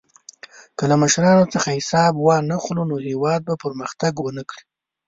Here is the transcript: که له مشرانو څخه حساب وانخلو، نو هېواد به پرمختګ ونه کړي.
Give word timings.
که 0.77 0.83
له 0.89 0.95
مشرانو 1.03 1.51
څخه 1.53 1.69
حساب 1.77 2.13
وانخلو، 2.17 2.83
نو 2.91 2.95
هېواد 3.07 3.41
به 3.47 3.53
پرمختګ 3.63 4.13
ونه 4.19 4.43
کړي. 4.49 4.63